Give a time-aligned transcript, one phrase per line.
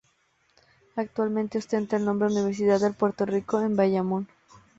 [0.95, 4.27] Actualmente ostenta el nombre Universidad de Puerto Rico en Bayamón.